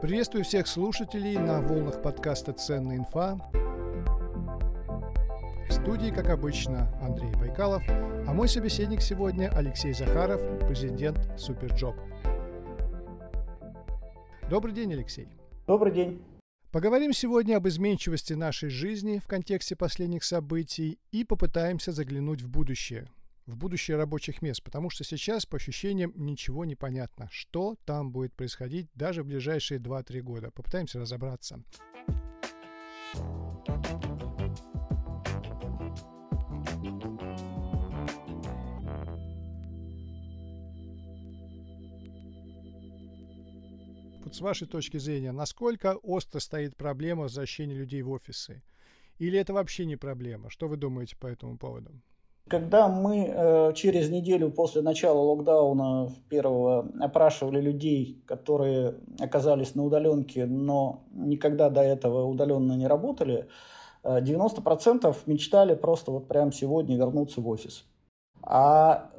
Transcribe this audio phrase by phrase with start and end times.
[0.00, 3.38] Приветствую всех слушателей на волнах подкаста «Ценная инфа».
[5.66, 11.96] В студии, как обычно, Андрей Байкалов, а мой собеседник сегодня Алексей Захаров, президент Superjob.
[14.50, 15.28] Добрый день, Алексей.
[15.66, 16.22] Добрый день.
[16.72, 23.06] Поговорим сегодня об изменчивости нашей жизни в контексте последних событий и попытаемся заглянуть в будущее,
[23.46, 28.34] в будущее рабочих мест, потому что сейчас, по ощущениям, ничего не понятно, что там будет
[28.34, 30.50] происходить даже в ближайшие 2-3 года.
[30.50, 31.62] Попытаемся разобраться.
[44.24, 48.64] Вот с вашей точки зрения, насколько остро стоит проблема возвращения людей в офисы?
[49.18, 50.50] Или это вообще не проблема?
[50.50, 51.92] Что вы думаете по этому поводу?
[52.48, 60.46] Когда мы э, через неделю после начала локдауна первого опрашивали людей, которые оказались на удаленке,
[60.46, 63.48] но никогда до этого удаленно не работали,
[64.04, 67.84] э, 90% мечтали просто вот прямо сегодня вернуться в офис.
[68.42, 69.15] А э,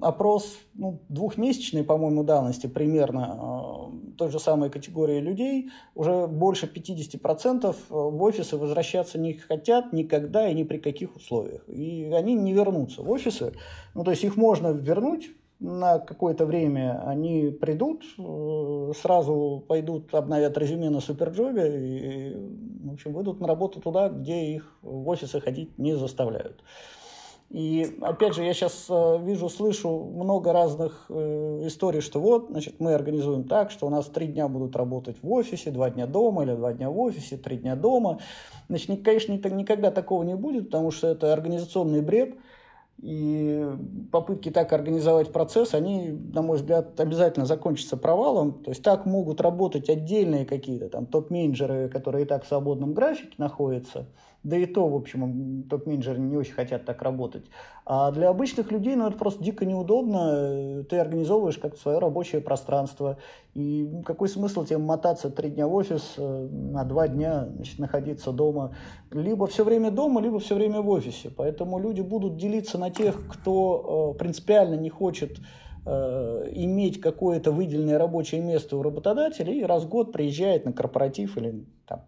[0.00, 7.74] опрос ну, двухмесячной, по-моему, давности примерно э, той же самой категории людей, уже больше 50%
[7.88, 11.68] в офисы возвращаться не хотят никогда и ни при каких условиях.
[11.68, 13.52] И они не вернутся в офисы.
[13.94, 20.58] Ну, то есть их можно вернуть на какое-то время, они придут, э, сразу пойдут, обновят
[20.58, 22.36] резюме на Суперджобе и,
[22.84, 26.62] в общем, выйдут на работу туда, где их в офисы ходить не заставляют.
[27.52, 32.76] И опять же, я сейчас э, вижу, слышу много разных э, историй, что вот, значит,
[32.78, 36.44] мы организуем так, что у нас три дня будут работать в офисе, два дня дома,
[36.44, 38.20] или два дня в офисе, три дня дома.
[38.70, 42.36] Значит, конечно, никогда такого не будет, потому что это организационный бред.
[43.02, 43.68] И
[44.10, 48.62] попытки так организовать процесс, они, на мой взгляд, обязательно закончатся провалом.
[48.62, 53.34] То есть так могут работать отдельные какие-то там топ-менеджеры, которые и так в свободном графике
[53.36, 54.06] находятся–
[54.44, 57.44] да и то, в общем, топ-менеджеры не очень хотят так работать.
[57.86, 60.84] А для обычных людей, ну, это просто дико неудобно.
[60.84, 63.18] Ты организовываешь как-то свое рабочее пространство.
[63.54, 68.32] И какой смысл тебе мотаться три дня в офис, э, на два дня значит, находиться
[68.32, 68.74] дома?
[69.12, 71.30] Либо все время дома, либо все время в офисе.
[71.30, 75.38] Поэтому люди будут делиться на тех, кто э, принципиально не хочет
[75.86, 81.36] э, иметь какое-то выделенное рабочее место у работодателя и раз в год приезжает на корпоратив
[81.36, 82.04] или там,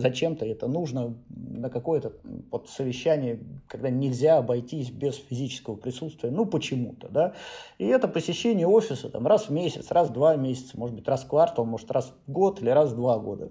[0.00, 2.12] зачем-то это нужно на какое-то
[2.50, 3.38] вот совещание,
[3.68, 7.34] когда нельзя обойтись без физического присутствия, ну почему-то, да.
[7.78, 11.22] И это посещение офиса там раз в месяц, раз в два месяца, может быть, раз
[11.24, 13.50] в квартал, может, раз в год или раз в два года.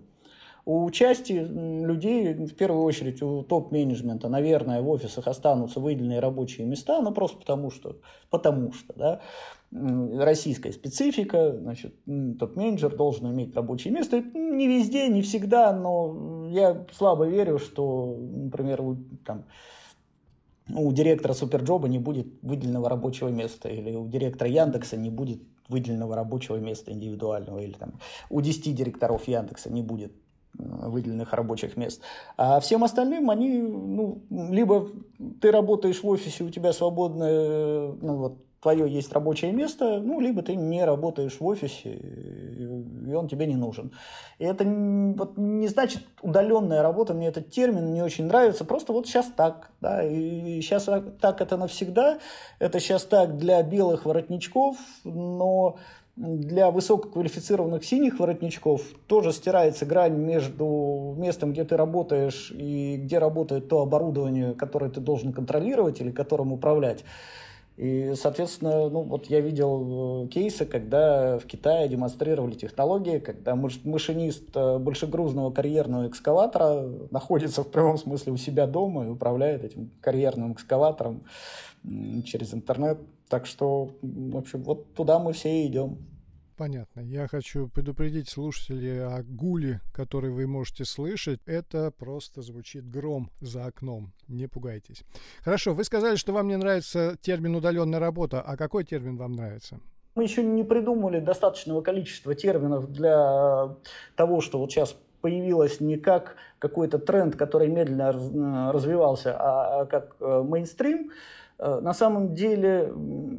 [0.72, 7.02] У части людей, в первую очередь у топ-менеджмента, наверное, в офисах останутся выделенные рабочие места,
[7.02, 7.98] ну просто потому что,
[8.30, 9.22] потому что, да,
[9.72, 14.22] российская специфика, значит, топ-менеджер должен иметь рабочее место.
[14.22, 19.46] Не везде, не всегда, но я слабо верю, что, например, у, там,
[20.72, 26.16] у директора Суперджоба не будет выделенного рабочего места, или у директора Яндекса не будет выделенного
[26.16, 27.94] рабочего места индивидуального, или там
[28.30, 30.12] у 10 директоров Яндекса не будет
[30.54, 32.02] выделенных рабочих мест.
[32.38, 34.88] А всем остальным они, ну, либо
[35.42, 40.42] ты работаешь в офисе, у тебя свободное, ну, вот, твое есть рабочее место, ну, либо
[40.42, 43.92] ты не работаешь в офисе, и он тебе не нужен.
[44.38, 49.08] И это вот, не значит удаленная работа, мне этот термин не очень нравится, просто вот
[49.08, 50.90] сейчас так, да, и сейчас
[51.22, 52.20] так это навсегда,
[52.60, 55.78] это сейчас так для белых воротничков, но
[56.20, 63.70] для высококвалифицированных синих воротничков тоже стирается грань между местом, где ты работаешь, и где работает
[63.70, 67.06] то оборудование, которое ты должен контролировать или которым управлять.
[67.80, 74.50] И, соответственно, ну, вот я видел э, кейсы, когда в Китае демонстрировали технологии, когда машинист
[74.54, 80.52] э, большегрузного карьерного экскаватора находится в прямом смысле у себя дома и управляет этим карьерным
[80.52, 81.24] экскаватором
[82.26, 83.00] через интернет.
[83.30, 86.00] Так что, в общем, вот туда мы все и идем.
[86.60, 87.00] Понятно.
[87.00, 91.40] Я хочу предупредить слушателей о гуле, который вы можете слышать.
[91.46, 94.12] Это просто звучит гром за окном.
[94.28, 95.04] Не пугайтесь.
[95.40, 98.42] Хорошо, вы сказали, что вам не нравится термин удаленная работа.
[98.42, 99.80] А какой термин вам нравится?
[100.16, 103.78] Мы еще не придумали достаточного количества терминов для
[104.18, 110.44] того, что вот сейчас появилось не как какой-то тренд, который медленно развивался, а как э,
[110.46, 111.12] мейнстрим.
[111.60, 112.94] Э, на самом деле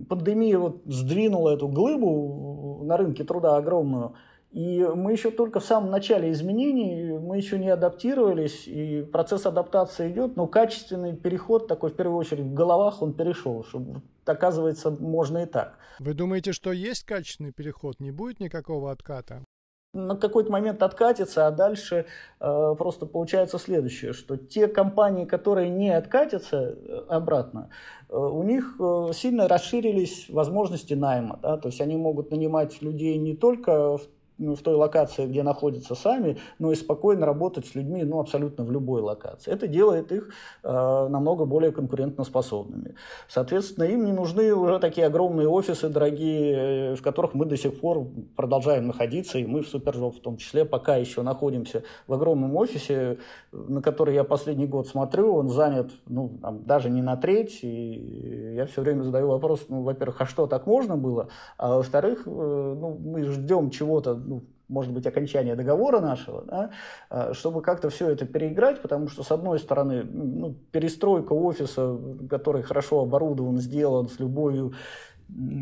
[0.08, 4.14] пандемия вот сдвинула эту глыбу на рынке труда огромную.
[4.52, 10.11] И мы еще только в самом начале изменений, мы еще не адаптировались, и процесс адаптации
[10.11, 13.81] идет, но качественный переход такой, в первую очередь, в головах он перешел, что
[14.25, 15.78] оказывается, можно и так.
[16.00, 19.44] Вы думаете, что есть качественный переход, не будет никакого отката?
[19.92, 22.06] На какой-то момент откатится, а дальше
[22.38, 27.70] э, просто получается следующее, что те компании, которые не откатятся э, обратно,
[28.08, 31.40] э, у них э, сильно расширились возможности найма.
[31.42, 31.56] Да?
[31.56, 34.02] То есть они могут нанимать людей не только в
[34.40, 38.64] ну, в той локации, где находятся сами, но и спокойно работать с людьми ну, абсолютно
[38.64, 39.52] в любой локации.
[39.52, 40.31] Это делает их
[40.62, 40.69] э,
[41.08, 42.94] намного более конкурентоспособными.
[43.28, 47.78] Соответственно, им не нужны уже такие огромные офисы дорогие, э, в которых мы до сих
[47.81, 52.56] пор продолжаем находиться, и мы в Супержоп в том числе пока еще находимся в огромном
[52.56, 53.19] офисе,
[53.52, 58.54] на который я последний год смотрю, он занят ну, там, даже не на треть, и
[58.56, 61.28] я все время задаю вопрос, ну, во-первых, а что так можно было,
[61.58, 66.71] а во-вторых, э, ну, мы ждем чего-то ну, может быть, окончания договора нашего, да,
[67.11, 71.99] а, чтобы как-то все это переиграть, потому что, с одной стороны, ну, перестройка офиса,
[72.31, 74.73] который хорошо оборудован, сделан с любовью,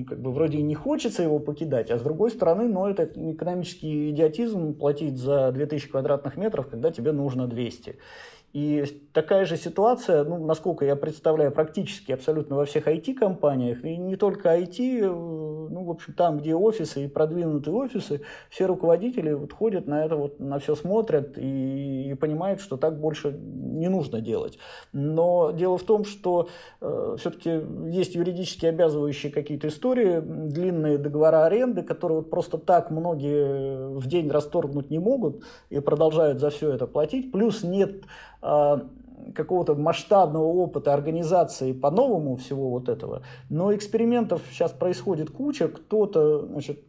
[0.07, 4.11] как бы вроде и не хочется его покидать, а с другой стороны, ну, это экономический
[4.11, 7.97] идиотизм платить за 2000 квадратных метров, когда тебе нужно 200.
[8.55, 14.17] И такая же ситуация, ну, насколько я представляю, практически абсолютно во всех IT-компаниях, и не
[14.17, 19.53] только IT, э, ну, в общем, там, где офисы и продвинутые офисы, все руководители вот
[19.53, 24.23] ходят на это, вот, на все смотрят и, и понимают, что так больше не нужно
[24.23, 24.59] делать.
[24.93, 26.49] Но дело в том, что
[26.81, 27.61] э, все-таки
[27.91, 34.31] есть юридически обязывающие какие-то истории, длинные договора аренды, которые вот просто так многие в день
[34.31, 37.31] расторгнуть не могут и продолжают за все это платить.
[37.31, 38.05] Плюс нет
[38.41, 43.23] какого-то масштабного опыта организации по-новому всего вот этого.
[43.51, 45.69] Но экспериментов сейчас происходит куча.
[45.69, 46.85] Кто-то значит,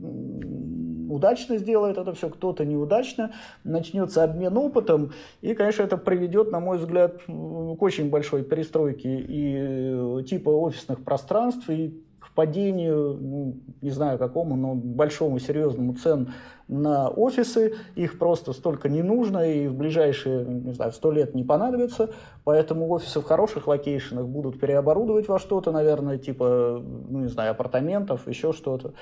[1.09, 3.31] удачно сделает это все, кто-то неудачно.
[3.63, 5.11] Начнется обмен опытом.
[5.41, 11.03] И, конечно, это приведет, на мой взгляд, к очень большой перестройке и э, типа офисных
[11.03, 12.03] пространств, и
[12.39, 16.29] падению, ну, не знаю какому, но большому серьезному цен
[16.69, 21.43] на офисы, их просто столько не нужно и в ближайшие, не знаю, сто лет не
[21.43, 22.11] понадобится,
[22.45, 28.25] поэтому офисы в хороших локейшенах будут переоборудовать во что-то, наверное, типа, ну, не знаю, апартаментов,
[28.25, 28.93] еще что-то.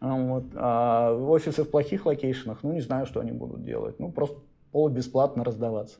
[0.00, 0.44] Вот.
[0.54, 4.00] А офисы в плохих локейшенах, ну, не знаю, что они будут делать.
[4.00, 4.38] Ну, просто
[4.72, 5.98] полубесплатно раздаваться.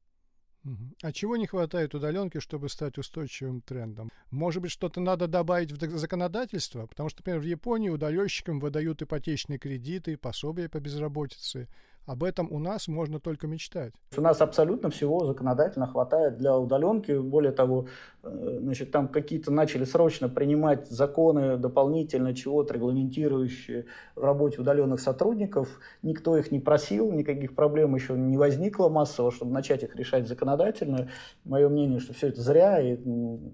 [1.03, 4.11] А чего не хватает удаленки, чтобы стать устойчивым трендом?
[4.31, 6.87] Может быть, что-то надо добавить в законодательство?
[6.87, 11.69] Потому что, например, в Японии удаленщикам выдают ипотечные кредиты, пособия по безработице.
[12.07, 13.93] Об этом у нас можно только мечтать.
[14.17, 17.19] У нас абсолютно всего законодательно хватает для удаленки.
[17.19, 17.89] Более того,
[18.23, 25.81] э, значит, там какие-то начали срочно принимать законы дополнительно чего-то регламентирующие в работе удаленных сотрудников.
[26.03, 31.09] Никто их не просил, никаких проблем еще не возникло массово, чтобы начать их решать законодательно.
[31.45, 32.81] Мое мнение, что все это зря.
[32.81, 32.97] И,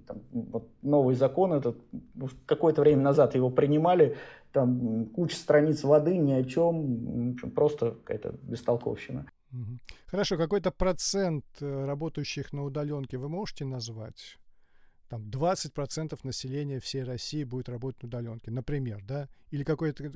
[0.06, 1.78] там, вот новый закон этот
[2.44, 4.16] какое-то время назад его принимали,
[4.52, 9.26] там куча страниц воды, ни о чем, в общем, просто какая-то бестолковщина.
[10.06, 14.38] Хорошо, какой-то процент э, работающих на удаленке вы можете назвать?
[15.08, 19.28] Там 20% населения всей России будет работать на удаленке, например, да?
[19.50, 19.64] Или,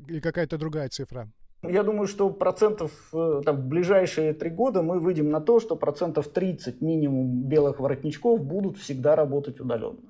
[0.08, 1.30] или какая-то другая цифра?
[1.62, 5.76] Я думаю, что процентов э, там, в ближайшие три года мы выйдем на то, что
[5.76, 10.00] процентов 30 минимум белых воротничков будут всегда работать удаленно.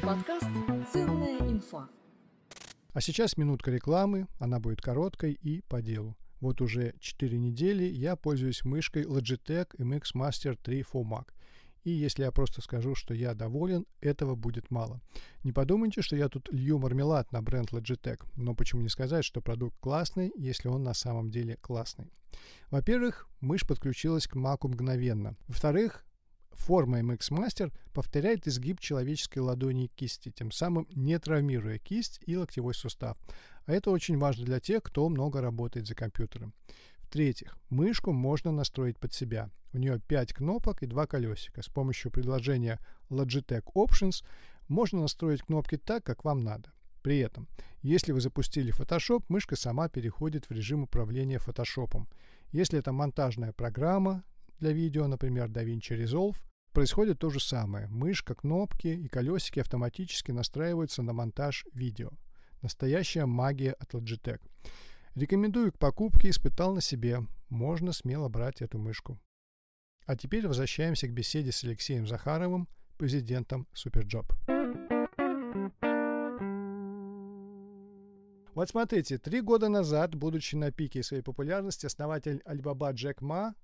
[0.00, 0.46] Слушаете подкаст
[0.92, 1.88] «Ценная инфа».
[2.92, 6.16] А сейчас минутка рекламы, она будет короткой и по делу.
[6.40, 11.28] Вот уже 4 недели я пользуюсь мышкой Logitech MX Master 3 for Mac.
[11.84, 15.00] И если я просто скажу, что я доволен, этого будет мало.
[15.44, 19.40] Не подумайте, что я тут лью мармелад на бренд Logitech, но почему не сказать, что
[19.40, 22.12] продукт классный, если он на самом деле классный.
[22.70, 25.36] Во-первых, мышь подключилась к Mac мгновенно.
[25.46, 26.04] Во-вторых,
[26.60, 32.36] Форма MX Master повторяет изгиб человеческой ладони и кисти, тем самым не травмируя кисть и
[32.36, 33.16] локтевой сустав.
[33.64, 36.54] А это очень важно для тех, кто много работает за компьютером.
[36.98, 39.50] В-третьих, мышку можно настроить под себя.
[39.72, 41.62] У нее 5 кнопок и 2 колесика.
[41.62, 44.22] С помощью предложения Logitech Options
[44.68, 46.72] можно настроить кнопки так, как вам надо.
[47.02, 47.48] При этом,
[47.82, 52.06] если вы запустили Photoshop, мышка сама переходит в режим управления Photoshop.
[52.52, 54.22] Если это монтажная программа
[54.58, 56.36] для видео, например, DaVinci Resolve,
[56.72, 57.88] Происходит то же самое.
[57.88, 62.10] Мышка, кнопки и колесики автоматически настраиваются на монтаж видео.
[62.62, 64.40] Настоящая магия от Logitech.
[65.16, 67.26] Рекомендую к покупке, испытал на себе.
[67.48, 69.18] Можно смело брать эту мышку.
[70.06, 74.30] А теперь возвращаемся к беседе с Алексеем Захаровым, президентом Superjob.
[78.54, 83.54] Вот смотрите, три года назад, будучи на пике своей популярности, основатель Alibaba Джек Ма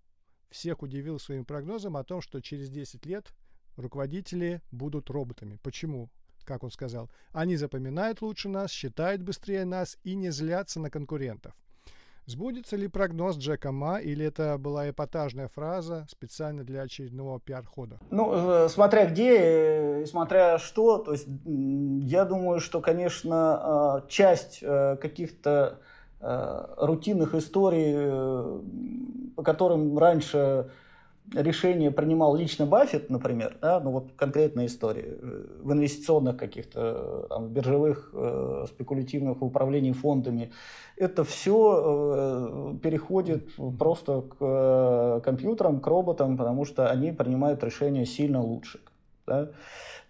[0.51, 3.33] всех удивил своим прогнозом о том, что через 10 лет
[3.77, 5.59] руководители будут роботами.
[5.63, 6.11] Почему?
[6.47, 7.11] как он сказал.
[7.33, 11.53] Они запоминают лучше нас, считают быстрее нас и не злятся на конкурентов.
[12.25, 18.01] Сбудется ли прогноз Джека Ма, или это была эпатажная фраза специально для очередного пиар-хода?
[18.11, 20.99] Ну, э, смотря где, э, смотря что.
[20.99, 25.79] То есть, я думаю, что, конечно, э, часть каких-то
[26.79, 28.61] рутинных историй,
[29.37, 30.71] по которым раньше
[31.35, 35.17] решение принимал лично Баффет, например, да, ну вот конкретная история,
[35.61, 40.53] в инвестиционных каких-то там, биржевых э, спекулятивных управлений фондами,
[40.97, 48.07] это все э, переходит просто к э, компьютерам, к роботам, потому что они принимают решения
[48.07, 48.81] сильно лучше.
[49.27, 49.51] Да?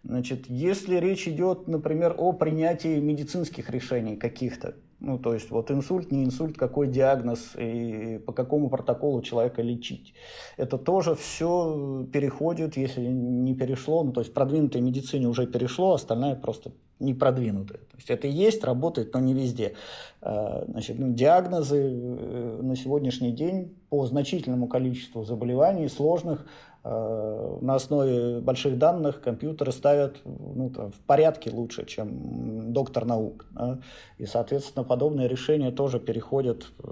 [0.05, 6.11] Значит, если речь идет, например, о принятии медицинских решений каких-то, ну, то есть вот инсульт,
[6.11, 10.15] не инсульт, какой диагноз и по какому протоколу человека лечить.
[10.57, 15.95] Это тоже все переходит, если не перешло, ну, то есть в продвинутой медицине уже перешло,
[15.95, 17.79] остальное просто не продвинутое.
[17.79, 19.75] То есть это есть, работает, но не везде.
[20.23, 26.47] А, значит, ну, диагнозы э, на сегодняшний день по значительному количеству заболеваний сложных
[26.88, 33.47] на основе больших данных компьютеры ставят ну, там, в порядке лучше, чем доктор наук.
[33.50, 33.81] Да?
[34.19, 36.87] И, соответственно, подобные решения тоже переходят э,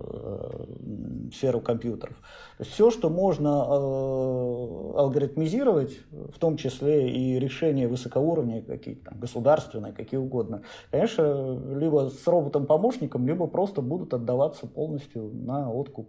[1.30, 2.16] в сферу компьютеров.
[2.58, 10.18] Все, что можно э, алгоритмизировать, в том числе и решения высокоуровневые, какие-то там, государственные, какие
[10.18, 16.08] угодно, конечно, либо с роботом-помощником, либо просто будут отдаваться полностью на откуп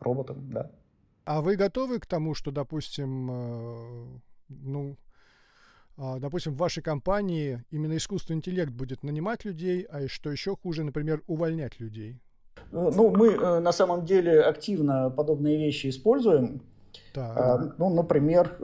[0.00, 0.50] роботам.
[0.50, 0.70] Да.
[1.30, 4.04] А вы готовы к тому, что, допустим, э,
[4.48, 4.96] ну,
[5.96, 10.82] э, допустим, в вашей компании именно искусственный интеллект будет нанимать людей, а что еще хуже,
[10.82, 12.18] например, увольнять людей?
[12.72, 16.62] Э, ну, мы э, на самом деле активно подобные вещи используем.
[17.14, 17.36] Так.
[17.38, 18.56] А, ну, например,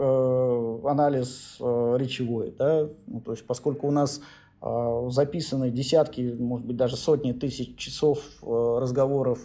[0.85, 4.21] анализ речевой, да, ну, то есть поскольку у нас
[4.61, 9.39] э, записаны десятки, может быть, даже сотни тысяч часов разговоров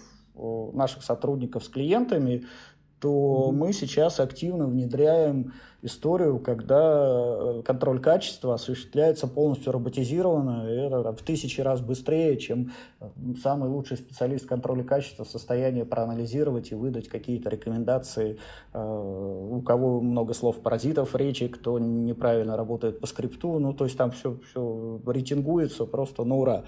[0.74, 2.46] наших сотрудников с клиентами,
[3.02, 3.52] то mm-hmm.
[3.52, 11.60] мы сейчас активно внедряем историю, когда э, контроль качества осуществляется полностью роботизированно, это в тысячи
[11.62, 13.10] раз быстрее, чем э,
[13.42, 18.38] самый лучший специалист контроля качества в состоянии проанализировать и выдать какие-то рекомендации.
[18.74, 23.86] Э, у кого много слов паразитов в речи, кто неправильно работает по скрипту, ну, то
[23.86, 26.66] есть там все, все рейтингуется просто на ура.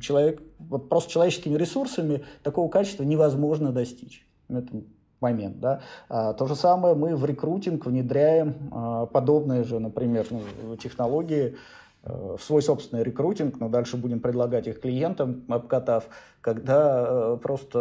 [0.00, 4.24] Человек, вот просто человеческими ресурсами такого качества невозможно достичь.
[4.48, 4.84] Это
[5.24, 5.58] момент.
[5.60, 5.80] Да?
[6.08, 11.56] А, то же самое мы в рекрутинг внедряем а, подобные же, например, ну, технологии
[12.02, 16.04] э, в свой собственный рекрутинг, но дальше будем предлагать их клиентам, обкатав,
[16.40, 17.78] когда э, просто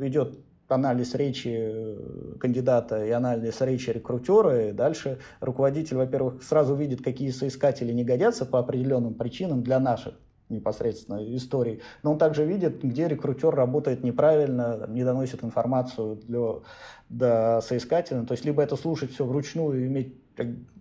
[0.00, 7.02] идет анализ речи э, кандидата и анализ речи рекрутера, и дальше руководитель, во-первых, сразу видит,
[7.04, 10.14] какие соискатели не годятся по определенным причинам для наших
[10.48, 11.80] непосредственно историй.
[12.02, 16.60] Но он также видит, где рекрутер работает неправильно, не доносит информацию для,
[17.08, 18.22] до соискателя.
[18.24, 20.14] То есть либо это слушать все вручную, иметь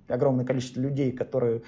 [0.07, 1.63] огромное количество людей, которые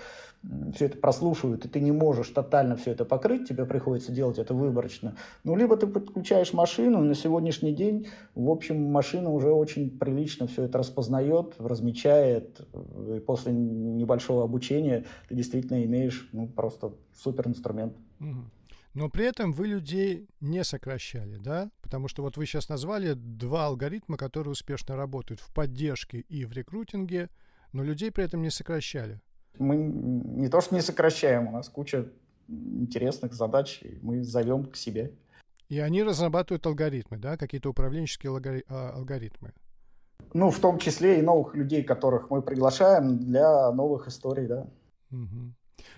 [0.73, 4.53] все это прослушивают, и ты не можешь тотально все это покрыть, тебе приходится делать это
[4.53, 5.15] выборочно.
[5.43, 10.63] Ну, либо ты подключаешь машину, на сегодняшний день, в общем, машина уже очень прилично все
[10.63, 12.61] это распознает, размечает,
[13.15, 17.93] и после небольшого обучения ты действительно имеешь ну, просто супер инструмент.
[18.93, 21.69] Но при этом вы людей не сокращали, да?
[21.81, 26.51] Потому что вот вы сейчас назвали два алгоритма, которые успешно работают в поддержке и в
[26.51, 27.29] рекрутинге,
[27.73, 29.21] но людей при этом не сокращали
[29.59, 32.07] мы не то что не сокращаем, у нас куча
[32.47, 35.13] интересных задач, и мы зовем к себе.
[35.69, 39.53] И они разрабатывают алгоритмы, да, какие-то управленческие а, алгоритмы.
[40.33, 44.67] Ну, в том числе и новых людей, которых мы приглашаем для новых историй, да.
[45.11, 45.53] Угу.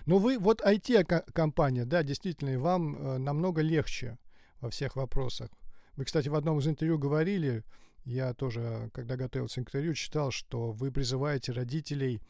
[0.06, 4.18] Ну, вы вот IT-компания, да, действительно, и вам э, намного легче
[4.60, 5.50] во всех вопросах.
[5.96, 7.64] Вы, кстати, в одном из интервью говорили,
[8.04, 12.20] я тоже, когда готовился к интервью, читал, что вы призываете родителей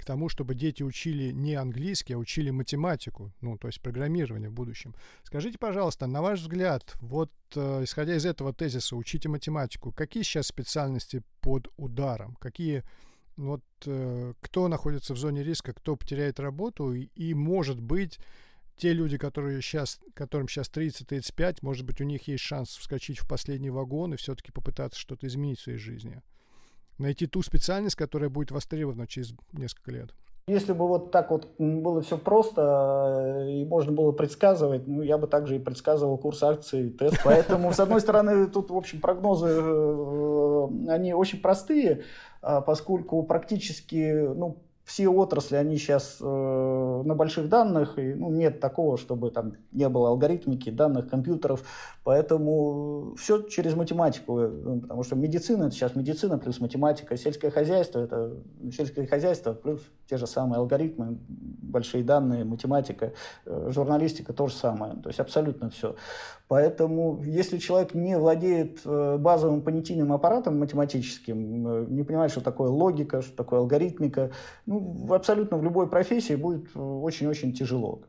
[0.00, 4.52] к тому, чтобы дети учили не английский, а учили математику, ну, то есть программирование в
[4.52, 4.94] будущем.
[5.22, 10.46] Скажите, пожалуйста, на ваш взгляд, вот э, исходя из этого тезиса «учите математику», какие сейчас
[10.46, 12.36] специальности под ударом?
[12.36, 12.82] Какие,
[13.36, 18.18] вот, э, кто находится в зоне риска, кто потеряет работу, и, и может быть,
[18.76, 23.28] те люди, которые сейчас, которым сейчас 30-35, может быть, у них есть шанс вскочить в
[23.28, 26.22] последний вагон и все-таки попытаться что-то изменить в своей жизни
[27.00, 30.14] найти ту специальность, которая будет востребована через несколько лет.
[30.46, 35.16] Если бы вот так вот было все просто э, и можно было предсказывать, ну, я
[35.16, 37.20] бы также и предсказывал курс акций, тест.
[37.24, 42.02] Поэтому, с одной стороны, тут, в общем, прогнозы, э, они очень простые,
[42.42, 44.56] а поскольку практически, ну,
[44.90, 49.88] все отрасли, они сейчас э, на больших данных, и ну, нет такого, чтобы там не
[49.88, 51.62] было алгоритмики, данных, компьютеров,
[52.02, 58.00] поэтому все через математику, э, потому что медицина, это сейчас медицина плюс математика, сельское хозяйство,
[58.00, 58.32] это
[58.76, 63.12] сельское хозяйство плюс те же самые алгоритмы, большие данные, математика,
[63.46, 65.94] э, журналистика, то же самое, то есть абсолютно все.
[66.50, 72.70] Поэтому, если человек не владеет э, базовым понятийным аппаратом математическим, э, не понимает, что такое
[72.70, 74.32] логика, что такое алгоритмика,
[74.66, 74.79] ну,
[75.10, 78.02] абсолютно в любой профессии будет э, очень-очень тяжело.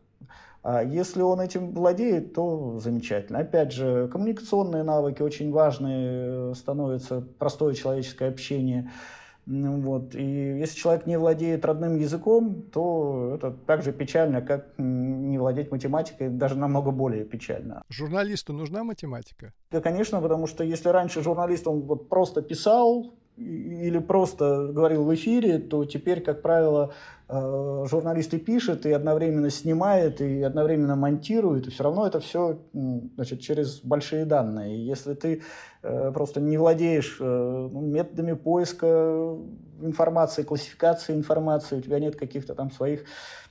[0.63, 3.39] А если он этим владеет, то замечательно.
[3.39, 8.91] Опять же, коммуникационные навыки очень важные становятся, простое человеческое общение–
[9.45, 10.15] ну вот.
[10.15, 15.71] И если человек не владеет родным языком, то это так же печально, как не владеть
[15.71, 17.81] математикой, даже намного более печально.
[17.89, 19.53] Журналисту нужна математика?
[19.71, 25.13] Да, конечно, потому что если раньше журналист он вот просто писал, или просто говорил в
[25.15, 26.93] эфире, то теперь, как правило,
[27.27, 32.59] э, журналист и пишет, и одновременно снимает, и одновременно монтирует, и все равно это все
[32.73, 34.85] значит, через большие данные.
[34.85, 35.41] Если ты
[35.81, 39.37] э, просто не владеешь э, ну, методами поиска
[39.81, 43.05] информации, классификации информации, у тебя нет каких-то там своих,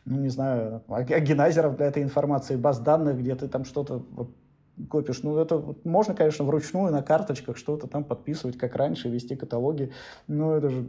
[0.05, 4.05] ну, не знаю, агенайзеров для этой информации, баз данных, где ты там что-то
[4.89, 5.23] копишь.
[5.23, 9.93] Ну, это можно, конечно, вручную на карточках что-то там подписывать, как раньше, вести каталоги,
[10.27, 10.87] но это же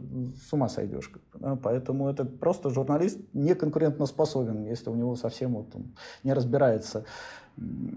[0.48, 1.10] с ума сойдешь.
[1.62, 7.04] Поэтому это просто журналист не конкурентно способен, если у него совсем вот он не разбирается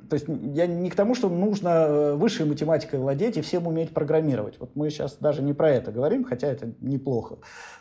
[0.09, 3.91] то есть я не к тому, что нужно э, высшей математикой владеть и всем уметь
[3.91, 4.59] программировать.
[4.59, 7.37] Вот мы сейчас даже не про это говорим, хотя это неплохо.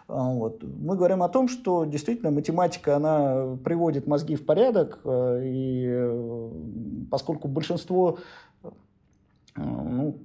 [0.07, 0.63] А, вот.
[0.63, 6.51] Мы говорим о том, что действительно математика, она приводит мозги в порядок, э, и э,
[7.11, 8.19] поскольку большинство
[9.57, 10.19] ну,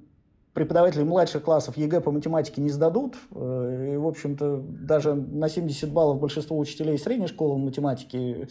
[0.54, 3.16] преподаватели младших классов ЕГЭ по математике не сдадут.
[3.32, 8.48] И, в общем-то, даже на 70 баллов большинство учителей средней школы математики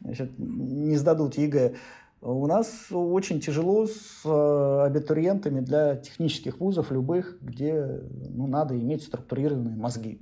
[0.00, 1.74] значит, не сдадут ЕГЭ.
[2.20, 8.00] У нас очень тяжело с э, абитуриентами для технических вузов любых, где
[8.30, 10.20] ну, надо иметь структурированные мозги.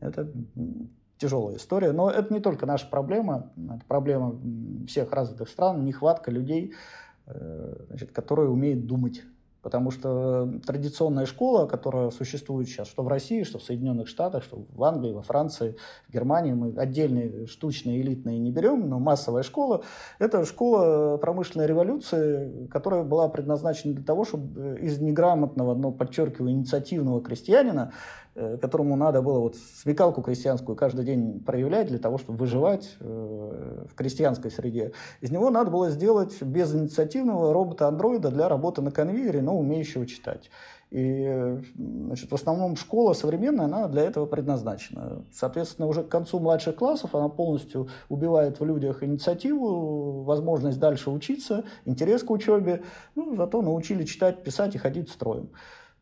[0.00, 0.30] Это
[1.18, 4.38] тяжелая история, но это не только наша проблема, это проблема
[4.86, 6.74] всех развитых стран, нехватка людей,
[7.26, 9.22] э, значит, которые умеют думать
[9.66, 14.64] Потому что традиционная школа, которая существует сейчас, что в России, что в Соединенных Штатах, что
[14.72, 15.74] в Англии, во Франции,
[16.08, 19.82] в Германии, мы отдельные штучные элитные не берем, но массовая школа,
[20.20, 27.20] это школа промышленной революции, которая была предназначена для того, чтобы из неграмотного, но, подчеркиваю, инициативного
[27.20, 28.25] крестьянина Э,
[28.60, 33.94] которому надо было вот смекалку крестьянскую каждый день проявлять для того, чтобы выживать э, в
[33.94, 34.92] крестьянской среде.
[35.20, 40.50] Из него надо было сделать безинициативного робота-андроида для работы на конвейере, но умеющего читать.
[40.90, 45.24] И значит, в основном школа современная, она для этого предназначена.
[45.32, 51.64] Соответственно, уже к концу младших классов она полностью убивает в людях инициативу, возможность дальше учиться,
[51.86, 52.84] интерес к учебе.
[53.16, 55.50] Ну, зато научили читать, писать и ходить строем.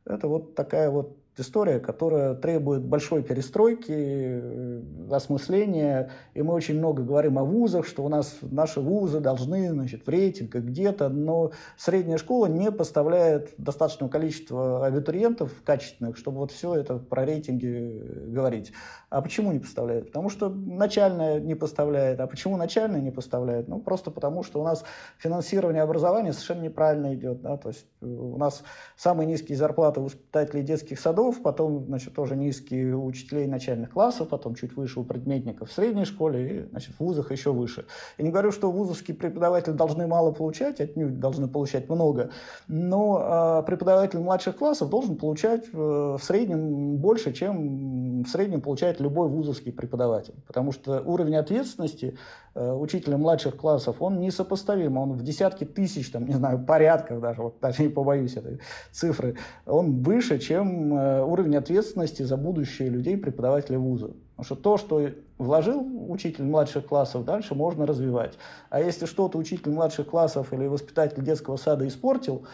[0.04, 6.10] Это вот такая вот история, которая требует большой перестройки, э, осмысления.
[6.34, 10.08] И мы очень много говорим о вузах, что у нас наши вузы должны значит, в
[10.08, 16.96] рейтингах где-то, но средняя школа не поставляет достаточного количества абитуриентов качественных, чтобы вот все это
[16.96, 18.72] про рейтинги говорить.
[19.14, 20.06] А почему не поставляет?
[20.06, 22.18] Потому что начальная не поставляет.
[22.18, 23.68] А почему начальная не поставляет?
[23.68, 24.84] Ну, просто потому, что у нас
[25.18, 27.40] финансирование образования совершенно неправильно идет.
[27.40, 27.56] Да?
[27.56, 28.62] То есть э, у нас
[28.96, 34.28] самые низкие зарплаты у воспитателей детских садов, потом, значит, тоже низкие у учителей начальных классов,
[34.28, 37.86] потом чуть выше у предметников в средней школе и, значит, в вузах еще выше.
[38.18, 42.30] Я не говорю, что вузовские преподаватели должны мало получать, отнюдь должны получать много,
[42.68, 49.00] но э, преподаватель младших классов должен получать э, в среднем больше, чем в среднем получает
[49.00, 52.16] любой вузовский преподаватель, потому что уровень ответственности
[52.54, 57.56] учителя младших классов, он несопоставим, он в десятки тысяч, там, не знаю, порядков даже, вот
[57.60, 58.60] даже не побоюсь этой
[58.92, 59.36] цифры,
[59.66, 64.12] он выше, чем э, уровень ответственности за будущее людей, преподавателей вуза.
[64.36, 68.34] Потому что то, что вложил учитель младших классов, дальше можно развивать.
[68.68, 72.44] А если что-то учитель младших классов или воспитатель детского сада испортил,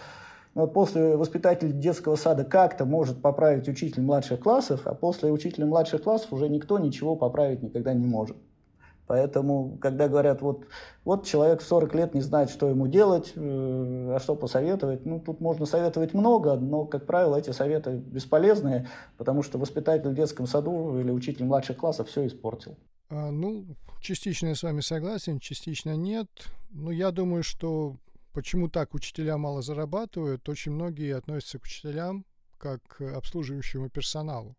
[0.55, 6.03] вот после воспитателя детского сада как-то может поправить учитель младших классов, а после учителя младших
[6.03, 8.37] классов уже никто ничего поправить никогда не может.
[9.11, 10.69] Поэтому, когда говорят, вот,
[11.05, 15.19] вот человек в 40 лет не знает, что ему делать, э, а что посоветовать, ну,
[15.19, 20.47] тут можно советовать много, но, как правило, эти советы бесполезные, потому что воспитатель в детском
[20.47, 22.79] саду или учитель младших классов все испортил.
[23.09, 23.67] А, ну,
[24.01, 26.29] частично я с вами согласен, частично нет.
[26.71, 27.97] Но я думаю, что
[28.33, 32.25] почему так учителя мало зарабатывают, очень многие относятся к учителям
[32.59, 34.55] как к обслуживающему персоналу.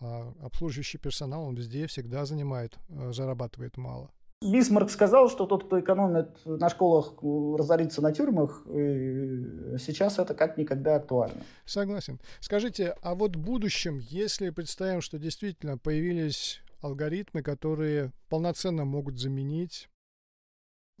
[0.00, 4.10] А обслуживающий персонал, он везде всегда занимает, э, зарабатывает мало.
[4.42, 10.58] Бисмарк сказал, что тот, кто экономит на школах, разорится на тюрьмах, и сейчас это как
[10.58, 11.42] никогда актуально.
[11.64, 12.20] Согласен.
[12.40, 19.88] Скажите, а вот в будущем, если представим, что действительно появились алгоритмы, которые полноценно могут заменить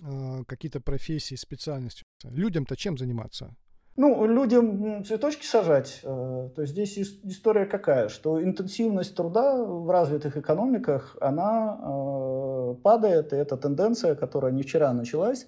[0.02, 3.54] э, какие-то профессии, специальности, людям-то чем заниматься?
[3.96, 6.00] Ну, людям цветочки сажать.
[6.02, 13.36] Э, то здесь история какая, что интенсивность труда в развитых экономиках, она э, падает, и
[13.36, 15.46] это тенденция, которая не вчера началась.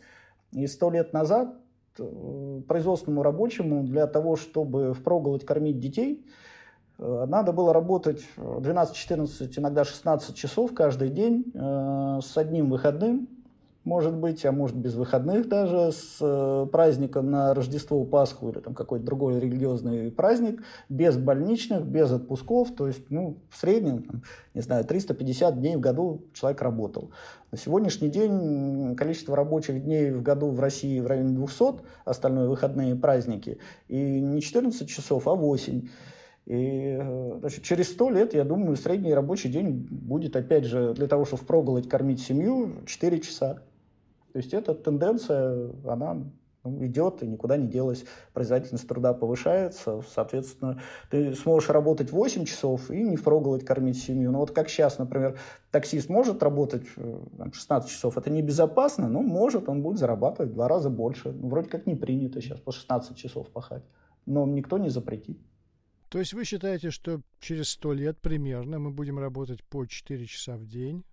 [0.53, 1.57] И сто лет назад
[1.99, 6.25] э, производственному рабочему для того, чтобы впроголодь кормить детей,
[6.99, 13.29] надо было работать 12-14, иногда 16 часов каждый день с одним выходным,
[13.89, 18.75] может быть, а может без выходных даже, с э, праздником на Рождество, Пасху или там
[18.75, 24.23] какой-то другой религиозный праздник, без больничных, без отпусков, то есть, ну, в среднем, там,
[24.53, 27.11] не знаю, 350 дней в году человек работал.
[27.51, 32.95] На сегодняшний день количество рабочих дней в году в России в районе 200, остальное выходные
[32.95, 35.89] праздники, и не 14 часов, а 8.
[36.45, 41.07] И э, значит, через сто лет, я думаю, средний рабочий день будет, опять же, для
[41.07, 43.63] того, чтобы впроголодь кормить семью, 4 часа.
[44.33, 46.25] То есть эта тенденция, она
[46.65, 48.05] ну, идет и никуда не делась.
[48.33, 54.31] Производительность труда повышается, соответственно, ты сможешь работать 8 часов и не впроголодь кормить семью.
[54.33, 55.39] Но вот как сейчас, например,
[55.71, 56.85] таксист может работать
[57.53, 61.33] 16 э, часов, это небезопасно, но может, он будет зарабатывать в два раза больше.
[61.33, 63.85] Ну, вроде как не принято сейчас по 16 часов пахать,
[64.27, 65.39] но никто не запретит.
[66.09, 70.57] То есть вы считаете, что через 100 лет примерно мы будем работать по 4 часа
[70.57, 71.05] в день,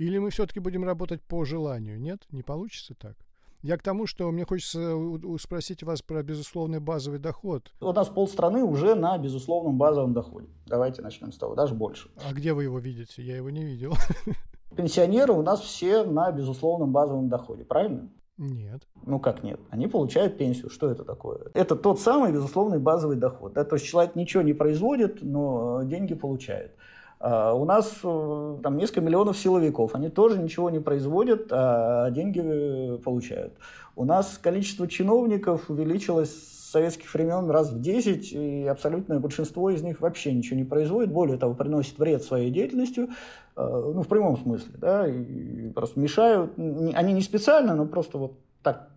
[0.00, 2.00] или мы все-таки будем работать по желанию?
[2.00, 2.22] Нет?
[2.30, 3.16] Не получится так?
[3.62, 4.96] Я к тому, что мне хочется
[5.38, 7.70] спросить вас про безусловный базовый доход.
[7.80, 10.48] У нас полстраны уже на безусловном базовом доходе.
[10.66, 12.08] Давайте начнем с того, даже больше.
[12.26, 13.22] А где вы его видите?
[13.22, 13.92] Я его не видел.
[14.74, 18.08] Пенсионеры у нас все на безусловном базовом доходе, правильно?
[18.38, 18.80] Нет.
[19.04, 19.60] Ну как нет?
[19.68, 20.70] Они получают пенсию.
[20.70, 21.50] Что это такое?
[21.52, 23.52] Это тот самый безусловный базовый доход.
[23.52, 23.64] Да?
[23.64, 26.74] То есть человек ничего не производит, но деньги получает.
[27.20, 32.40] А у нас э, там несколько миллионов силовиков, они тоже ничего не производят, а деньги
[32.42, 33.52] э, получают.
[33.94, 39.82] У нас количество чиновников увеличилось с советских времен раз в 10, и абсолютное большинство из
[39.82, 43.08] них вообще ничего не производит, более того, приносит вред своей деятельностью,
[43.54, 48.32] э, ну, в прямом смысле, да, и просто мешают, они не специально, но просто вот
[48.62, 48.88] так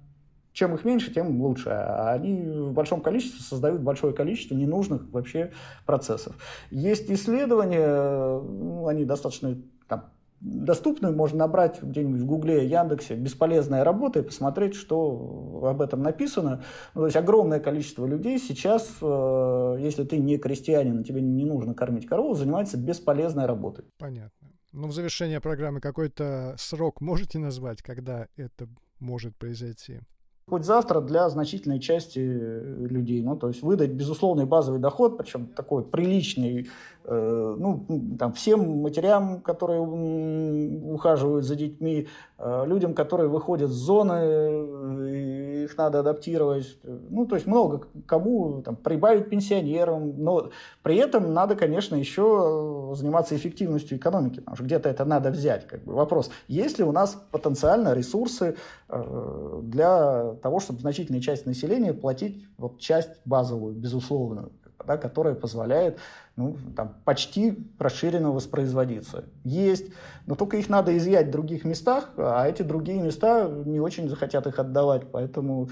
[0.54, 1.70] чем их меньше, тем лучше.
[1.70, 5.52] А они в большом количестве создают большое количество ненужных вообще
[5.86, 6.36] процессов.
[6.70, 14.20] Есть исследования, ну, они достаточно там, доступны, можно набрать где-нибудь в Гугле, Яндексе «бесполезная работа»
[14.20, 16.64] и посмотреть, что об этом написано.
[16.94, 21.74] Ну, то есть огромное количество людей сейчас, э, если ты не крестьянин, тебе не нужно
[21.74, 23.86] кормить корову, занимается бесполезной работой.
[23.98, 24.50] Понятно.
[24.74, 28.68] Ну, в завершение программы какой-то срок можете назвать, когда это
[29.00, 30.00] может произойти?
[30.48, 33.22] Хоть завтра для значительной части людей.
[33.22, 36.66] Ну, то есть выдать безусловный базовый доход, причем такой приличный, э,
[37.06, 37.86] ну,
[38.18, 45.78] там, всем матерям, которые ухаживают за детьми, э, людям, которые выходят с зоны, э, их
[45.78, 46.78] надо адаптировать.
[46.84, 50.50] Ну, то есть много кому там, прибавить пенсионерам, но
[50.82, 55.68] при этом надо, конечно, еще заниматься эффективностью экономики, потому что где-то это надо взять.
[55.68, 55.94] Как бы.
[55.94, 58.56] Вопрос, есть ли у нас потенциально ресурсы
[58.90, 64.52] для того, чтобы значительная часть населения платить вот часть базовую, безусловную,
[64.86, 66.00] да, которая позволяет
[66.36, 69.26] ну, там, почти расширенно воспроизводиться.
[69.44, 69.92] Есть,
[70.26, 74.48] но только их надо изъять в других местах, а эти другие места не очень захотят
[74.48, 75.70] их отдавать, поэтому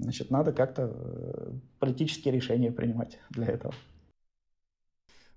[0.00, 3.74] значит, надо как-то э, политические решения принимать для этого.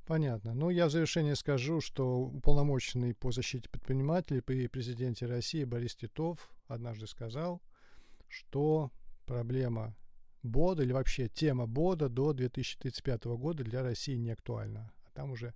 [0.06, 0.54] Понятно.
[0.54, 6.50] Ну, я в завершение скажу, что уполномоченный по защите предпринимателей при президенте России Борис Титов
[6.68, 7.62] однажды сказал–
[8.34, 8.92] что
[9.26, 9.96] проблема
[10.44, 14.92] БОДа или вообще тема БОДа до 2035 года для России не актуальна.
[15.06, 15.54] А там уже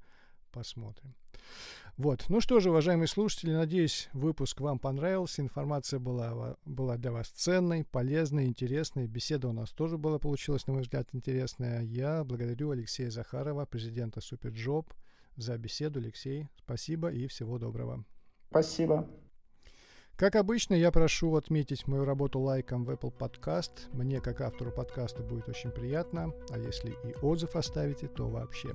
[0.52, 1.13] посмотрим.
[1.97, 2.26] Вот.
[2.30, 5.41] Ну что же, уважаемые слушатели, надеюсь, выпуск вам понравился.
[5.41, 9.08] Информация была, была для вас ценной, полезной, интересной.
[9.08, 11.82] Беседа у нас тоже была, получилась, на мой взгляд, интересная.
[11.82, 14.93] Я благодарю Алексея Захарова, президента Superjob,
[15.38, 16.00] за беседу.
[16.00, 18.06] Алексей, спасибо и всего доброго.
[18.50, 19.08] Спасибо.
[20.17, 23.71] Как обычно, я прошу отметить мою работу лайком в Apple Podcast.
[23.93, 26.34] Мне, как автору подкаста, будет очень приятно.
[26.49, 28.69] А если и отзыв оставите, то вообще.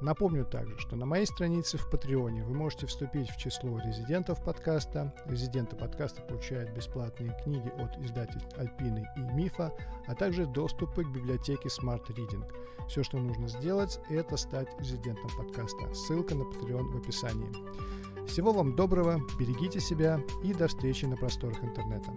[0.00, 5.14] Напомню также, что на моей странице в Патреоне вы можете вступить в число резидентов подкаста.
[5.26, 9.74] Резиденты подкаста получают бесплатные книги от издательств Альпины и Мифа,
[10.06, 12.50] а также доступы к библиотеке Smart Reading.
[12.88, 15.92] Все, что нужно сделать, это стать резидентом подкаста.
[15.92, 17.52] Ссылка на Patreon в описании.
[18.26, 22.12] Всего вам доброго, берегите себя и до встречи на просторах интернета.